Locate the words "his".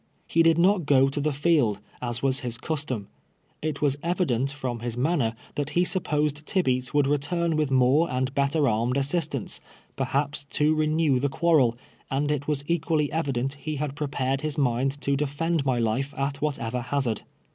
2.39-2.57, 4.79-4.97, 14.41-14.57